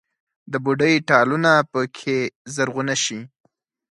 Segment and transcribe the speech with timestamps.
[0.51, 2.19] د بوډۍ ټالونه پکښې
[2.55, 3.19] زرغونه شي